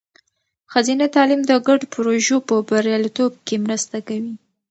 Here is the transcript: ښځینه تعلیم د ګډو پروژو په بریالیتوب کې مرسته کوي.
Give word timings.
ښځینه 0.71 1.05
تعلیم 1.15 1.41
د 1.45 1.51
ګډو 1.67 1.85
پروژو 1.93 2.37
په 2.47 2.55
بریالیتوب 2.69 3.31
کې 3.47 3.55
مرسته 3.65 3.97
کوي. 4.07 4.33